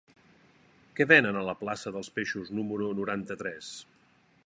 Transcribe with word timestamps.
Què 0.99 1.07
venen 1.11 1.37
a 1.41 1.45
la 1.49 1.55
plaça 1.61 1.95
dels 1.99 2.09
Peixos 2.17 2.53
número 2.61 2.91
noranta-tres? 3.03 3.73